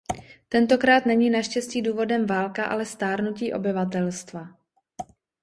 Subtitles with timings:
[0.49, 4.47] Tentokrát není naštěstí důvodem válka, ale stárnutí obyvatelstva.